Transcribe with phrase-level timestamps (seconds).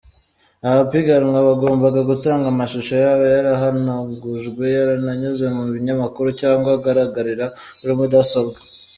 [0.69, 7.45] Abapiganwa bagombaga gutanga amashusho yaba yarahanagujwe, yaranyuze mu binyamakuru, cyangwa agaragarira
[7.79, 8.57] kuri mudasobwa.